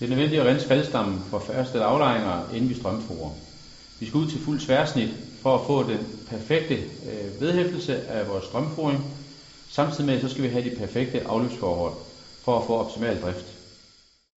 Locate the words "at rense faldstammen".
0.42-1.22